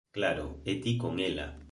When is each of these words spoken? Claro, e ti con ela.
Claro, 0.17 0.45
e 0.69 0.73
ti 0.81 0.91
con 1.01 1.15
ela. 1.29 1.47